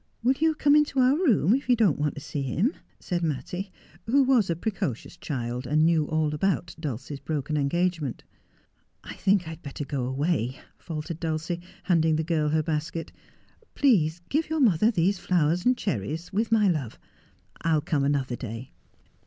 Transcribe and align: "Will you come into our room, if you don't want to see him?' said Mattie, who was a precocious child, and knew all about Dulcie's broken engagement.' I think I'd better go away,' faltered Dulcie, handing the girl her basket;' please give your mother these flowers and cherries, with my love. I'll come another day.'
"Will 0.23 0.33
you 0.39 0.55
come 0.55 0.75
into 0.75 0.99
our 0.99 1.15
room, 1.15 1.53
if 1.53 1.69
you 1.69 1.75
don't 1.75 1.99
want 1.99 2.15
to 2.15 2.21
see 2.21 2.41
him?' 2.41 2.73
said 2.99 3.21
Mattie, 3.21 3.71
who 4.07 4.23
was 4.23 4.49
a 4.49 4.55
precocious 4.55 5.15
child, 5.15 5.67
and 5.67 5.85
knew 5.85 6.05
all 6.07 6.33
about 6.33 6.75
Dulcie's 6.79 7.19
broken 7.19 7.55
engagement.' 7.55 8.23
I 9.03 9.13
think 9.13 9.47
I'd 9.47 9.61
better 9.61 9.85
go 9.85 10.05
away,' 10.07 10.59
faltered 10.79 11.19
Dulcie, 11.19 11.61
handing 11.83 12.15
the 12.15 12.23
girl 12.23 12.49
her 12.49 12.63
basket;' 12.63 13.11
please 13.75 14.21
give 14.27 14.49
your 14.49 14.59
mother 14.59 14.89
these 14.89 15.19
flowers 15.19 15.67
and 15.67 15.77
cherries, 15.77 16.33
with 16.33 16.51
my 16.51 16.67
love. 16.67 16.97
I'll 17.63 17.81
come 17.81 18.03
another 18.03 18.35
day.' 18.35 18.71